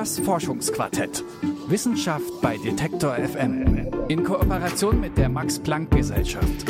[0.00, 1.22] Das Forschungsquartett.
[1.68, 3.86] Wissenschaft bei Detektor FM.
[4.08, 6.64] In Kooperation mit der Max Planck Gesellschaft.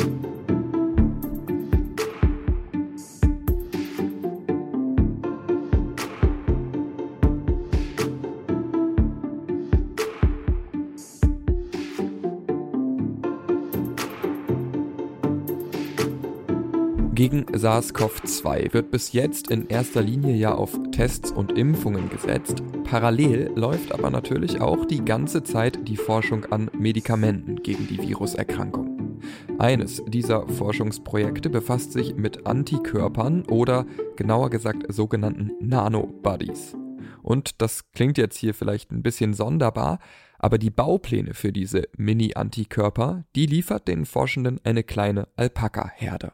[17.13, 22.61] Gegen SARS-CoV-2 wird bis jetzt in erster Linie ja auf Tests und Impfungen gesetzt.
[22.91, 29.17] Parallel läuft aber natürlich auch die ganze Zeit die Forschung an Medikamenten gegen die Viruserkrankung.
[29.59, 33.85] Eines dieser Forschungsprojekte befasst sich mit Antikörpern oder
[34.17, 36.75] genauer gesagt sogenannten Nanobodies.
[37.23, 39.99] Und das klingt jetzt hier vielleicht ein bisschen sonderbar,
[40.37, 46.33] aber die Baupläne für diese Mini-Antikörper, die liefert den Forschenden eine kleine Alpaka-Herde.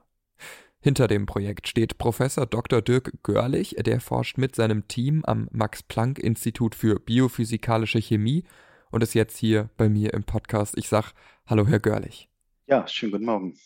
[0.80, 2.82] Hinter dem Projekt steht Professor Dr.
[2.82, 8.44] Dirk Görlich, der forscht mit seinem Team am Max Planck Institut für biophysikalische Chemie
[8.92, 10.78] und ist jetzt hier bei mir im Podcast.
[10.78, 11.14] Ich sag
[11.48, 12.30] Hallo Herr Görlich.
[12.68, 13.58] Ja, schönen guten Morgen.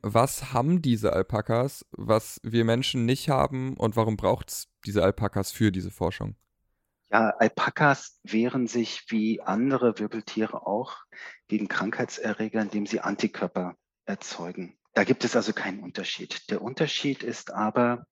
[0.00, 5.52] Was haben diese Alpakas, was wir Menschen nicht haben und warum braucht es diese Alpakas
[5.52, 6.36] für diese Forschung?
[7.10, 10.96] Ja, Alpakas wehren sich wie andere Wirbeltiere auch
[11.48, 14.77] gegen Krankheitserreger, indem sie Antikörper erzeugen.
[14.98, 16.50] Da gibt es also keinen Unterschied.
[16.50, 18.04] Der Unterschied ist aber,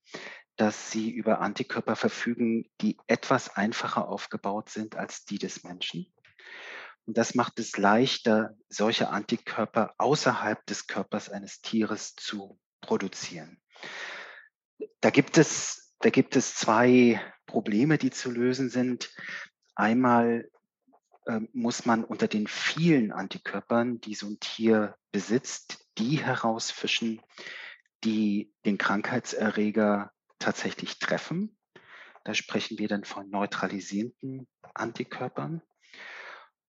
[0.54, 6.06] dass sie über Antikörper verfügen, die etwas einfacher aufgebaut sind als die des Menschen.
[7.04, 13.60] Und das macht es leichter, solche Antikörper außerhalb des Körpers eines Tieres zu produzieren.
[15.00, 19.10] Da gibt es, da gibt es zwei Probleme, die zu lösen sind.
[19.74, 20.48] Einmal
[21.52, 27.20] muss man unter den vielen Antikörpern, die so ein Tier besitzt, die herausfischen,
[28.04, 31.56] die den Krankheitserreger tatsächlich treffen.
[32.24, 35.62] Da sprechen wir dann von neutralisierenden Antikörpern.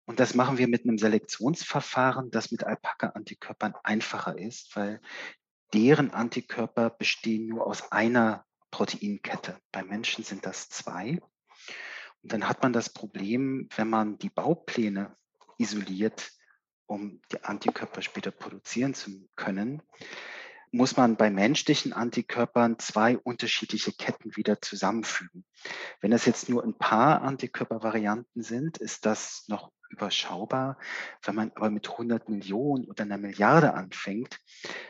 [0.06, 5.00] Und das machen wir mit einem Selektionsverfahren, das mit Alpaka-Antikörpern einfacher ist, weil
[5.75, 9.59] deren Antikörper bestehen nur aus einer Proteinkette.
[9.73, 11.21] Bei Menschen sind das zwei.
[12.28, 15.14] Dann hat man das Problem, wenn man die Baupläne
[15.59, 16.32] isoliert,
[16.87, 19.82] um die Antikörper später produzieren zu können,
[20.72, 25.44] muss man bei menschlichen Antikörpern zwei unterschiedliche Ketten wieder zusammenfügen.
[26.00, 30.78] Wenn das jetzt nur ein paar Antikörpervarianten sind, ist das noch überschaubar.
[31.22, 34.41] Wenn man aber mit 100 Millionen oder einer Milliarde anfängt,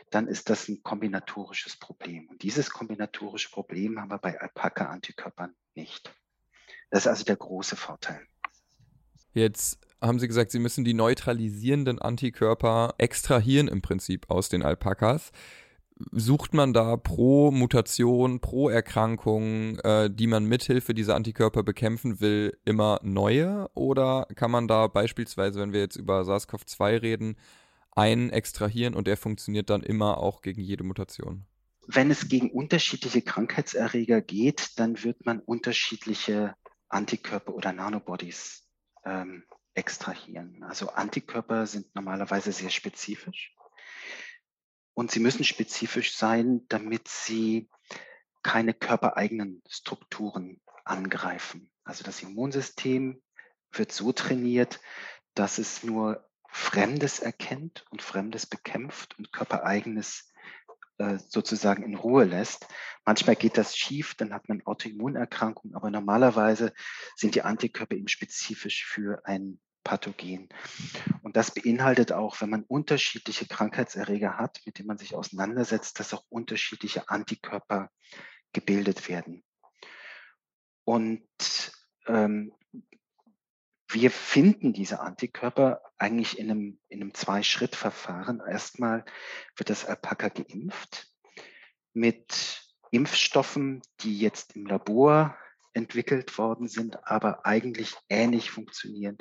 [0.09, 2.27] dann ist das ein kombinatorisches Problem.
[2.29, 6.11] Und dieses kombinatorische Problem haben wir bei Alpaka-Antikörpern nicht.
[6.89, 8.21] Das ist also der große Vorteil.
[9.33, 15.31] Jetzt haben Sie gesagt, Sie müssen die neutralisierenden Antikörper extrahieren im Prinzip aus den Alpakas.
[16.11, 22.55] Sucht man da pro Mutation, pro Erkrankung, äh, die man mithilfe dieser Antikörper bekämpfen will,
[22.65, 23.67] immer neue?
[23.73, 27.35] Oder kann man da beispielsweise, wenn wir jetzt über SARS-CoV-2 reden,
[27.91, 31.45] einen extrahieren und der funktioniert dann immer auch gegen jede Mutation?
[31.87, 36.53] Wenn es gegen unterschiedliche Krankheitserreger geht, dann wird man unterschiedliche
[36.89, 38.67] Antikörper oder Nanobodies
[39.03, 39.43] ähm,
[39.73, 40.63] extrahieren.
[40.63, 43.55] Also Antikörper sind normalerweise sehr spezifisch
[44.93, 47.69] und sie müssen spezifisch sein, damit sie
[48.41, 51.71] keine körpereigenen Strukturen angreifen.
[51.83, 53.21] Also das Immunsystem
[53.71, 54.79] wird so trainiert,
[55.33, 60.31] dass es nur Fremdes erkennt und Fremdes bekämpft und körpereigenes
[61.29, 62.67] sozusagen in Ruhe lässt.
[63.05, 66.73] Manchmal geht das schief, dann hat man Autoimmunerkrankungen, aber normalerweise
[67.15, 70.49] sind die Antikörper eben spezifisch für ein Pathogen.
[71.21, 76.13] Und das beinhaltet auch, wenn man unterschiedliche Krankheitserreger hat, mit denen man sich auseinandersetzt, dass
[76.13, 77.89] auch unterschiedliche Antikörper
[78.51, 79.43] gebildet werden.
[80.83, 81.23] Und
[82.07, 82.51] ähm,
[83.89, 88.41] wir finden diese Antikörper eigentlich in einem, in einem Zwei-Schritt-Verfahren.
[88.41, 89.05] Erstmal
[89.55, 91.07] wird das Alpaka geimpft
[91.93, 95.37] mit Impfstoffen, die jetzt im Labor
[95.73, 99.17] entwickelt worden sind, aber eigentlich ähnlich funktionieren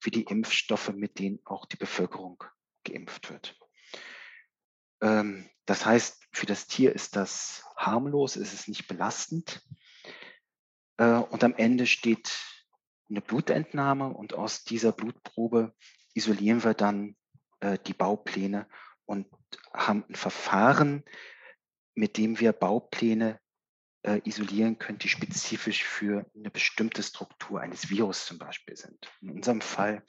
[0.00, 2.42] wie die Impfstoffe, mit denen auch die Bevölkerung
[2.84, 3.56] geimpft wird.
[5.00, 9.62] Ähm, das heißt, für das Tier ist das harmlos, ist es nicht belastend.
[10.96, 12.36] Äh, und am Ende steht
[13.10, 15.74] eine Blutentnahme und aus dieser Blutprobe
[16.14, 17.16] isolieren wir dann
[17.60, 18.66] äh, die Baupläne
[19.04, 19.26] und
[19.74, 21.04] haben ein Verfahren,
[21.94, 23.40] mit dem wir Baupläne
[24.02, 29.10] äh, isolieren können, die spezifisch für eine bestimmte Struktur eines Virus zum Beispiel sind.
[29.20, 30.04] In unserem Fall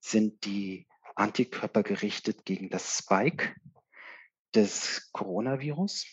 [0.00, 3.54] sind die Antikörper gerichtet gegen das Spike
[4.54, 6.06] des Coronavirus.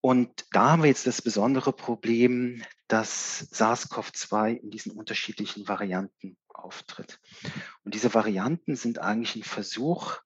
[0.00, 7.20] Und da haben wir jetzt das besondere Problem, dass SARS-CoV-2 in diesen unterschiedlichen Varianten auftritt.
[7.84, 10.18] Und diese Varianten sind eigentlich ein Versuch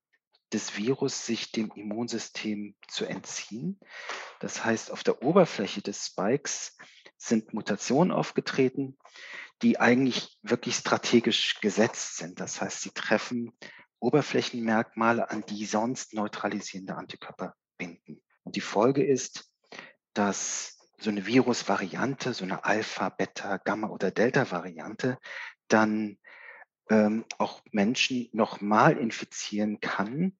[0.53, 3.81] des Virus, sich dem Immunsystem zu entziehen.
[4.38, 6.76] Das heißt, auf der Oberfläche des Spikes
[7.17, 8.97] sind Mutationen aufgetreten,
[9.62, 12.38] die eigentlich wirklich strategisch gesetzt sind.
[12.38, 13.53] Das heißt, sie treffen
[13.99, 18.23] Oberflächenmerkmale, an die sonst neutralisierende Antikörper binden.
[18.43, 19.50] Und die Folge ist,
[20.14, 25.19] dass so eine Virusvariante, so eine Alpha, Beta, Gamma oder Delta-Variante
[25.69, 26.16] dann
[26.90, 30.37] ähm, auch Menschen nochmal infizieren kann,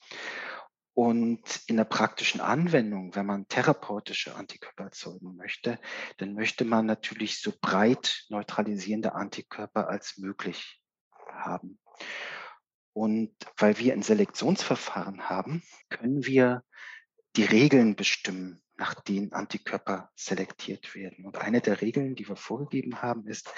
[0.94, 5.80] Und in der praktischen Anwendung, wenn man therapeutische Antikörper erzeugen möchte,
[6.18, 10.80] dann möchte man natürlich so breit neutralisierende Antikörper als möglich
[11.28, 11.80] haben.
[12.92, 16.62] Und weil wir ein Selektionsverfahren haben, können wir
[17.34, 21.26] die Regeln bestimmen, nach denen Antikörper selektiert werden.
[21.26, 23.52] Und eine der Regeln, die wir vorgegeben haben, ist,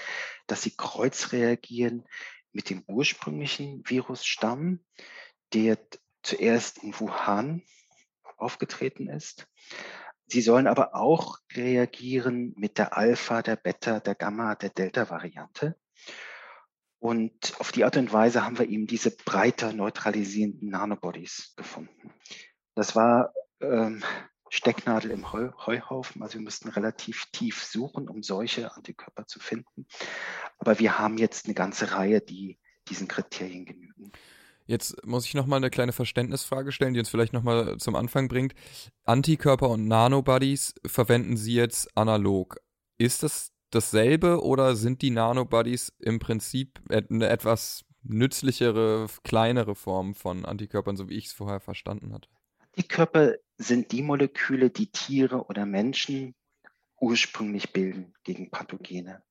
[0.46, 2.04] dass sie kreuzreagieren
[2.52, 4.80] mit dem ursprünglichen Virusstamm,
[5.52, 5.78] der
[6.26, 7.62] zuerst in Wuhan
[8.36, 9.46] aufgetreten ist.
[10.26, 15.76] Sie sollen aber auch reagieren mit der Alpha, der Beta, der Gamma, der Delta-Variante.
[16.98, 22.12] Und auf die Art und Weise haben wir eben diese breiter neutralisierenden Nanobodies gefunden.
[22.74, 24.02] Das war ähm,
[24.48, 26.22] Stecknadel im Heu Heuhaufen.
[26.22, 29.86] Also wir mussten relativ tief suchen, um solche Antikörper zu finden.
[30.58, 32.58] Aber wir haben jetzt eine ganze Reihe, die
[32.88, 34.10] diesen Kriterien genügen.
[34.66, 38.54] Jetzt muss ich nochmal eine kleine Verständnisfrage stellen, die uns vielleicht nochmal zum Anfang bringt.
[39.04, 42.56] Antikörper und Nanobodies verwenden Sie jetzt analog.
[42.98, 50.44] Ist das dasselbe oder sind die Nanobodies im Prinzip eine etwas nützlichere, kleinere Form von
[50.44, 52.28] Antikörpern, so wie ich es vorher verstanden hatte?
[52.76, 56.34] Antikörper sind die Moleküle, die Tiere oder Menschen
[57.00, 59.22] ursprünglich bilden gegen Pathogene.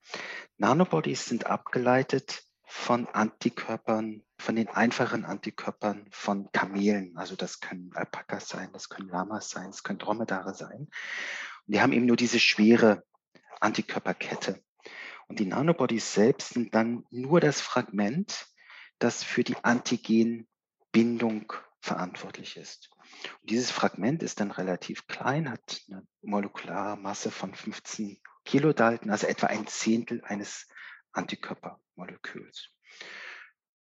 [0.58, 2.45] Nanobodies sind abgeleitet
[2.78, 7.18] von Antikörpern, von den einfachen Antikörpern von Kamelen.
[7.18, 10.82] Also das können Alpakas sein, das können Lamas sein, das können Dromedare sein.
[10.82, 13.04] Und die haben eben nur diese schwere
[13.60, 14.62] Antikörperkette.
[15.28, 18.46] Und die Nanobodies selbst sind dann nur das Fragment,
[19.00, 22.92] das für die Antigenbindung verantwortlich ist.
[23.42, 29.26] Und dieses Fragment ist dann relativ klein, hat eine molekulare Masse von 15 Kilodalton, also
[29.26, 30.68] etwa ein Zehntel eines
[31.96, 32.70] Antikörpermoleküls.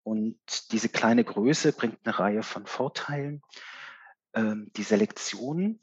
[0.02, 3.42] Und diese kleine Größe bringt eine Reihe von Vorteilen.
[4.34, 5.80] Ähm, die Selektion,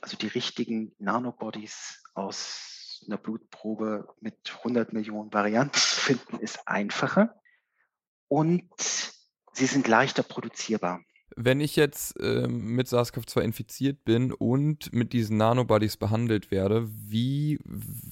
[0.00, 7.40] also die richtigen Nanobodies aus einer Blutprobe mit 100 Millionen Varianten zu finden, ist einfacher.
[8.28, 8.70] Und
[9.52, 11.04] sie sind leichter produzierbar.
[11.36, 17.58] Wenn ich jetzt äh, mit SARS-CoV-2 infiziert bin und mit diesen Nanobodies behandelt werde, wie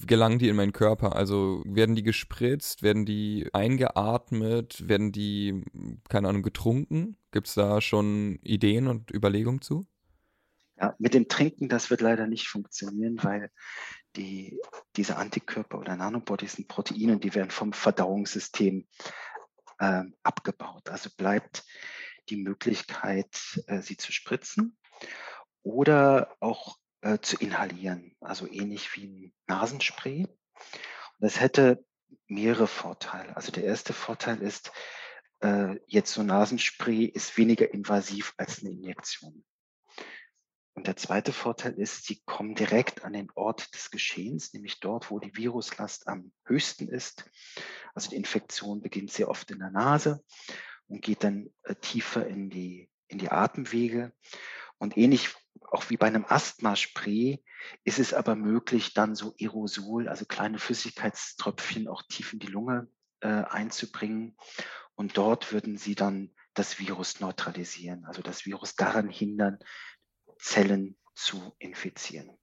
[0.05, 1.15] gelangen die in meinen Körper?
[1.15, 5.63] Also werden die gespritzt, werden die eingeatmet, werden die,
[6.09, 7.15] keine Ahnung, getrunken?
[7.31, 9.87] Gibt es da schon Ideen und Überlegungen zu?
[10.77, 13.51] Ja, mit dem Trinken, das wird leider nicht funktionieren, weil
[14.17, 14.59] die,
[14.97, 18.85] diese Antikörper oder Nanobodies sind Proteine, die werden vom Verdauungssystem
[19.79, 20.89] äh, abgebaut.
[20.89, 21.63] Also bleibt
[22.29, 24.77] die Möglichkeit, äh, sie zu spritzen
[25.61, 30.25] oder auch äh, zu inhalieren, also ähnlich wie ein Nasenspray.
[30.25, 31.83] Und das hätte
[32.27, 33.35] mehrere Vorteile.
[33.35, 34.71] Also der erste Vorteil ist,
[35.41, 39.43] äh, jetzt so ein Nasenspray ist weniger invasiv als eine Injektion.
[40.75, 45.11] Und der zweite Vorteil ist, sie kommen direkt an den Ort des Geschehens, nämlich dort,
[45.11, 47.29] wo die Viruslast am höchsten ist.
[47.93, 50.23] Also die Infektion beginnt sehr oft in der Nase
[50.93, 54.13] und geht dann äh, tiefer in die, in die Atemwege.
[54.77, 55.29] Und ähnlich
[55.71, 57.43] auch wie bei einem Asthmaspray
[57.83, 62.87] ist es aber möglich, dann so Aerosol, also kleine Flüssigkeitströpfchen auch tief in die Lunge
[63.21, 64.37] äh, einzubringen.
[64.93, 69.57] Und dort würden sie dann das Virus neutralisieren, also das Virus daran hindern,
[70.37, 72.37] Zellen zu infizieren.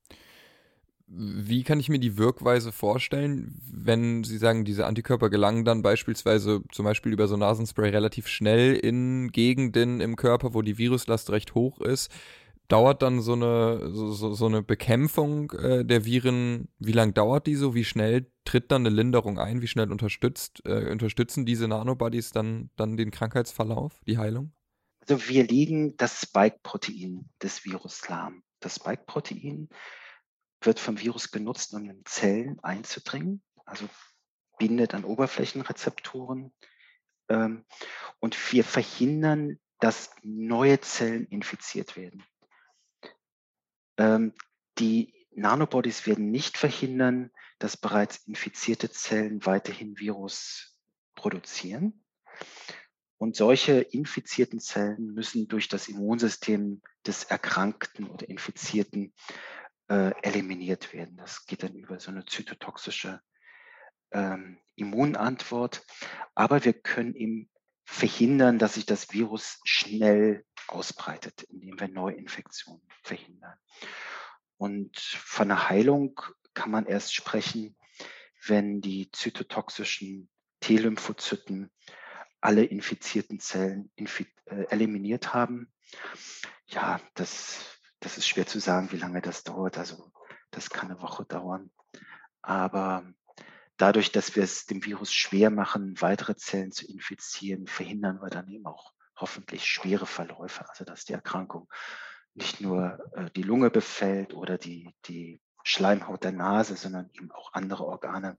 [1.12, 6.62] Wie kann ich mir die Wirkweise vorstellen, wenn Sie sagen, diese Antikörper gelangen dann beispielsweise
[6.70, 11.56] zum Beispiel über so Nasenspray relativ schnell in Gegenden im Körper, wo die Viruslast recht
[11.56, 12.12] hoch ist?
[12.68, 17.56] Dauert dann so eine, so, so eine Bekämpfung äh, der Viren, wie lange dauert die
[17.56, 17.74] so?
[17.74, 19.62] Wie schnell tritt dann eine Linderung ein?
[19.62, 24.52] Wie schnell unterstützt, äh, unterstützen diese Nanobodies dann, dann den Krankheitsverlauf, die Heilung?
[25.00, 28.44] Also wir legen das Spike-Protein des Virus lahm.
[28.60, 29.68] Das Spike-Protein
[30.60, 33.42] wird vom Virus genutzt, um in Zellen einzudringen.
[33.64, 33.88] Also
[34.58, 36.52] bindet an Oberflächenrezeptoren.
[37.28, 37.64] Ähm,
[38.18, 42.22] und wir verhindern, dass neue Zellen infiziert werden.
[43.96, 44.34] Ähm,
[44.78, 50.78] die Nanobodies werden nicht verhindern, dass bereits infizierte Zellen weiterhin Virus
[51.14, 52.04] produzieren.
[53.18, 59.12] Und solche infizierten Zellen müssen durch das Immunsystem des Erkrankten oder Infizierten
[59.90, 61.16] äh, eliminiert werden.
[61.16, 63.20] Das geht dann über so eine zytotoxische
[64.12, 65.84] ähm, Immunantwort.
[66.34, 67.50] Aber wir können eben
[67.84, 73.58] verhindern, dass sich das Virus schnell ausbreitet, indem wir Neuinfektionen verhindern.
[74.56, 76.20] Und von einer Heilung
[76.54, 77.76] kann man erst sprechen,
[78.46, 80.30] wenn die zytotoxischen
[80.60, 81.70] T-Lymphozyten
[82.40, 85.72] alle infizierten Zellen infi äh, eliminiert haben.
[86.66, 89.78] Ja, das, das ist schwer zu sagen, wie lange das dauert.
[89.78, 90.12] Also
[90.50, 91.70] das kann eine Woche dauern.
[92.42, 93.04] Aber
[93.76, 98.48] dadurch, dass wir es dem Virus schwer machen, weitere Zellen zu infizieren, verhindern wir dann
[98.48, 101.68] eben auch hoffentlich schwere Verläufe, also dass die Erkrankung
[102.34, 107.52] nicht nur äh, die Lunge befällt oder die, die Schleimhaut der Nase, sondern eben auch
[107.52, 108.38] andere Organe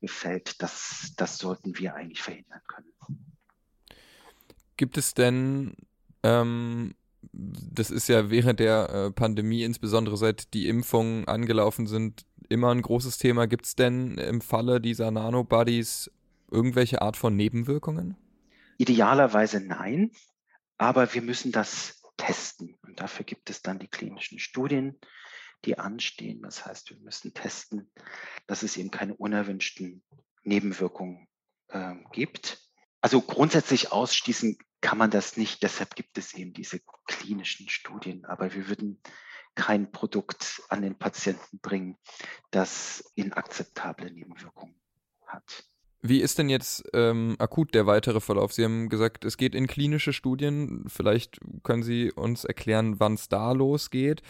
[0.00, 0.60] befällt.
[0.62, 2.92] Das, das sollten wir eigentlich verhindern können.
[4.76, 5.74] Gibt es denn,
[6.22, 6.94] ähm,
[7.32, 12.82] das ist ja während der äh, Pandemie, insbesondere seit die Impfungen angelaufen sind, immer ein
[12.82, 13.46] großes Thema.
[13.46, 16.10] Gibt es denn im Falle dieser Nanobodies
[16.50, 18.16] irgendwelche Art von Nebenwirkungen?
[18.78, 20.12] Idealerweise nein,
[20.78, 22.76] aber wir müssen das testen.
[22.82, 24.98] Und dafür gibt es dann die klinischen Studien,
[25.64, 26.42] die anstehen.
[26.42, 27.90] Das heißt, wir müssen testen,
[28.46, 30.02] dass es eben keine unerwünschten
[30.44, 31.26] Nebenwirkungen
[31.68, 32.60] äh, gibt.
[33.00, 35.62] Also grundsätzlich ausschließen kann man das nicht.
[35.62, 38.24] Deshalb gibt es eben diese klinischen Studien.
[38.24, 39.00] Aber wir würden
[39.54, 41.96] kein Produkt an den Patienten bringen,
[42.50, 44.76] das inakzeptable Nebenwirkungen
[45.26, 45.64] hat.
[46.00, 48.52] Wie ist denn jetzt ähm, akut der weitere Verlauf?
[48.52, 50.84] Sie haben gesagt, es geht in klinische Studien.
[50.86, 54.22] Vielleicht können Sie uns erklären, wann es da losgeht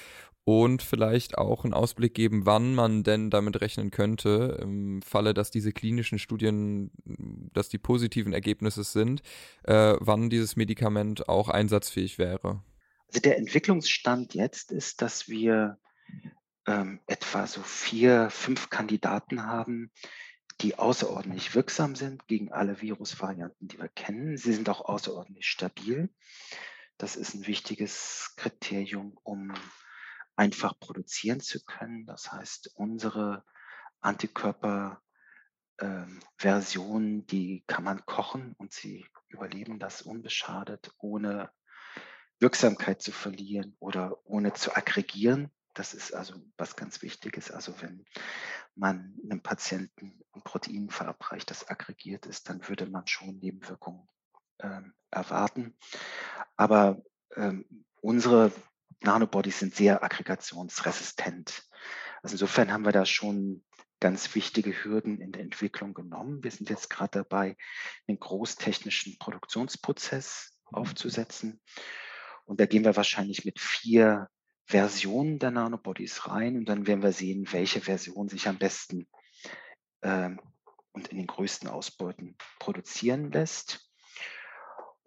[0.49, 5.51] und vielleicht auch einen Ausblick geben, wann man denn damit rechnen könnte, im Falle, dass
[5.51, 6.91] diese klinischen Studien,
[7.53, 9.21] dass die positiven Ergebnisse sind,
[9.65, 12.65] äh, wann dieses Medikament auch einsatzfähig wäre.
[13.09, 15.77] Also der Entwicklungsstand jetzt ist, dass wir
[16.67, 19.91] ähm, etwa so vier, fünf Kandidaten haben,
[20.63, 24.39] die außerordentlich wirksam sind gegen alle Virusvarianten, die wir kennen.
[24.39, 26.09] Sie sind auch außerordentlich stabil.
[26.97, 29.53] Das ist ein wichtiges Kriterium, um
[30.39, 32.07] einfach produzieren zu können.
[32.07, 33.45] Das heißt, unsere
[34.01, 35.01] Antikörperversion,
[35.81, 41.51] ähm, die kann man kochen und sie überleben das unbeschadet, ohne
[42.39, 45.51] Wirksamkeit zu verlieren oder ohne zu aggregieren.
[45.75, 47.51] Das ist also was ganz Wichtiges.
[47.51, 48.05] Also wenn
[48.77, 54.09] man einem Patienten ein Protein verabreicht, das aggregiert ist, dann würde man schon Nebenwirkungen
[54.61, 55.77] ähm, erwarten.
[56.57, 57.03] Aber
[57.35, 58.53] ähm, unsere
[59.01, 61.63] Nanobodies sind sehr aggregationsresistent.
[62.23, 63.65] Also insofern haben wir da schon
[64.01, 66.43] ganz wichtige Hürden in der Entwicklung genommen.
[66.43, 67.57] Wir sind jetzt gerade dabei,
[68.07, 71.61] einen großtechnischen Produktionsprozess aufzusetzen.
[72.45, 74.29] Und da gehen wir wahrscheinlich mit vier
[74.67, 79.09] Versionen der Nanobodies rein und dann werden wir sehen, welche Version sich am besten
[80.03, 80.41] ähm,
[80.93, 83.88] und in den größten Ausbeuten produzieren lässt.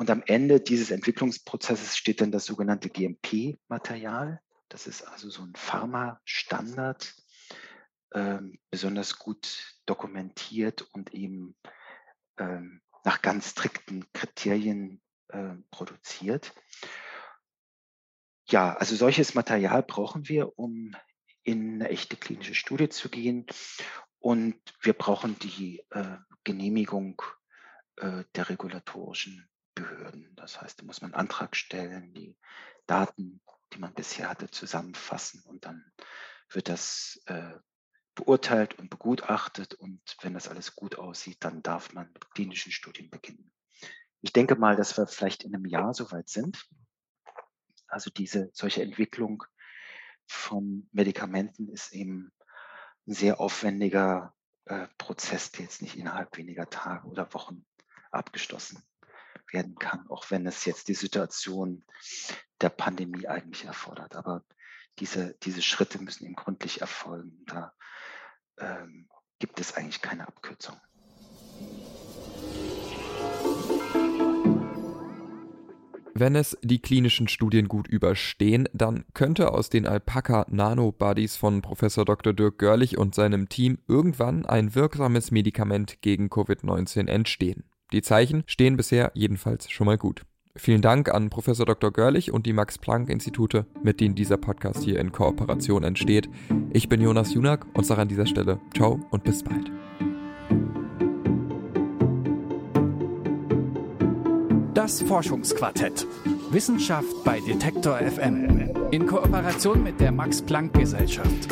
[0.01, 4.41] Und am Ende dieses Entwicklungsprozesses steht dann das sogenannte GMP-Material.
[4.67, 7.13] Das ist also so ein Pharma-Standard,
[8.15, 11.55] ähm, besonders gut dokumentiert und eben
[12.39, 16.51] ähm, nach ganz strikten Kriterien äh, produziert.
[18.49, 20.95] Ja, also solches Material brauchen wir, um
[21.43, 23.45] in eine echte klinische Studie zu gehen.
[24.17, 27.21] Und wir brauchen die äh, Genehmigung
[27.97, 29.47] äh, der regulatorischen
[29.81, 30.31] Behörden.
[30.35, 32.37] Das heißt, da muss man einen Antrag stellen, die
[32.85, 33.41] Daten,
[33.73, 35.91] die man bisher hatte, zusammenfassen und dann
[36.49, 37.53] wird das äh,
[38.13, 43.09] beurteilt und begutachtet und wenn das alles gut aussieht, dann darf man mit klinischen Studien
[43.09, 43.51] beginnen.
[44.21, 46.63] Ich denke mal, dass wir vielleicht in einem Jahr soweit sind.
[47.87, 49.43] Also diese solche Entwicklung
[50.27, 52.31] von Medikamenten ist eben
[53.07, 54.35] ein sehr aufwendiger
[54.65, 57.65] äh, Prozess, der jetzt nicht innerhalb weniger Tage oder Wochen
[58.11, 58.83] abgeschlossen
[59.51, 61.83] werden kann, auch wenn es jetzt die Situation
[62.61, 64.15] der Pandemie eigentlich erfordert.
[64.15, 64.43] Aber
[64.99, 67.43] diese, diese Schritte müssen eben gründlich erfolgen.
[67.47, 67.73] Da
[68.59, 69.07] ähm,
[69.39, 70.77] gibt es eigentlich keine Abkürzung.
[76.13, 82.33] Wenn es die klinischen Studien gut überstehen, dann könnte aus den Alpaka-Nanobodies von Professor Dr.
[82.33, 87.63] Dirk Görlich und seinem Team irgendwann ein wirksames Medikament gegen Covid-19 entstehen.
[87.91, 90.21] Die Zeichen stehen bisher jedenfalls schon mal gut.
[90.55, 91.91] Vielen Dank an Professor Dr.
[91.91, 96.29] Görlich und die Max-Planck-Institute, mit denen dieser Podcast hier in Kooperation entsteht.
[96.71, 99.71] Ich bin Jonas Junak und sage an dieser Stelle Ciao und bis bald.
[104.73, 106.07] Das Forschungsquartett.
[106.49, 108.71] Wissenschaft bei Detektor FM.
[108.91, 111.47] In Kooperation mit der Max-Planck-Gesellschaft.